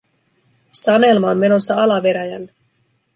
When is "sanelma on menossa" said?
0.71-1.75